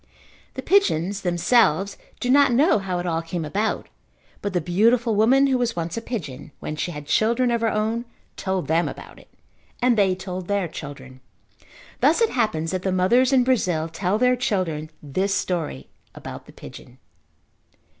[0.55, 3.87] The pigeons, themselves, do not know how it all came about,
[4.41, 7.69] but the beautiful woman who was once a pigeon, when she had children of her
[7.69, 9.31] own, told them about it,
[9.79, 11.21] and they told their children.
[11.99, 16.51] Thus it happens that the mothers in Brazil tell their children this story about the
[16.53, 16.97] pigeon.